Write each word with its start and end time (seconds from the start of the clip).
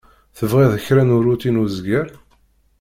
Tebɣiḍ 0.37 0.73
kra 0.85 1.03
n 1.03 1.15
uṛuti 1.15 1.49
n 1.51 1.61
uzger? 1.63 2.07